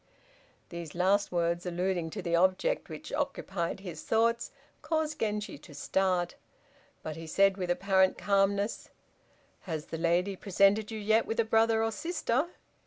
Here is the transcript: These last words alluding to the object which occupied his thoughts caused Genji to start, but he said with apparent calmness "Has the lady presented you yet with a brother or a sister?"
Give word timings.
These 0.69 0.95
last 0.95 1.31
words 1.31 1.63
alluding 1.63 2.09
to 2.09 2.23
the 2.23 2.35
object 2.35 2.89
which 2.89 3.13
occupied 3.13 3.81
his 3.81 4.01
thoughts 4.01 4.49
caused 4.81 5.19
Genji 5.19 5.59
to 5.59 5.75
start, 5.75 6.33
but 7.03 7.15
he 7.17 7.27
said 7.27 7.55
with 7.55 7.69
apparent 7.69 8.17
calmness 8.17 8.89
"Has 9.69 9.85
the 9.85 9.99
lady 9.99 10.35
presented 10.35 10.89
you 10.89 10.97
yet 10.97 11.27
with 11.27 11.39
a 11.39 11.45
brother 11.45 11.81
or 11.83 11.89
a 11.89 11.91
sister?" 11.91 12.47